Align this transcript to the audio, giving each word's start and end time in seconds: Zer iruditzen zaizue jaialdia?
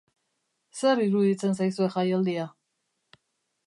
Zer 0.79 1.03
iruditzen 1.07 1.55
zaizue 1.59 1.93
jaialdia? 1.99 2.51